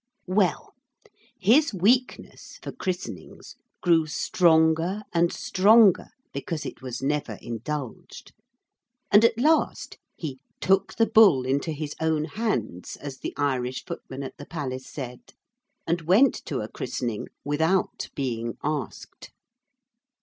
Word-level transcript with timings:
Well, 0.25 0.73
his 1.39 1.75
weakness 1.75 2.57
(for 2.63 2.71
christenings) 2.71 3.55
grew 3.83 4.07
stronger 4.07 5.03
and 5.13 5.31
stronger 5.31 6.07
because 6.33 6.65
it 6.65 6.81
was 6.81 7.03
never 7.03 7.37
indulged, 7.39 8.31
and 9.11 9.23
at 9.23 9.37
last 9.39 9.99
he 10.15 10.39
'took 10.59 10.95
the 10.95 11.05
bull 11.05 11.45
into 11.45 11.71
his 11.71 11.93
own 12.01 12.25
hands,' 12.25 12.95
as 12.97 13.19
the 13.19 13.35
Irish 13.37 13.85
footman 13.85 14.23
at 14.23 14.37
the 14.37 14.47
palace 14.47 14.87
said, 14.87 15.19
and 15.85 16.01
went 16.01 16.33
to 16.45 16.61
a 16.61 16.67
christening 16.67 17.27
without 17.45 18.09
being 18.15 18.57
asked. 18.63 19.29